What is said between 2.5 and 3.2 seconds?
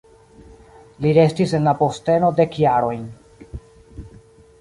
jarojn.